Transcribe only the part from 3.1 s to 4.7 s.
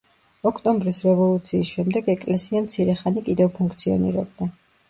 კიდევ ფუნქციონირებდა.